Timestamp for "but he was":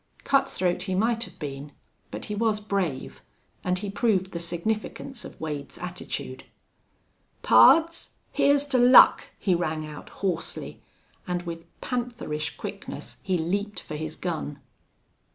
2.09-2.59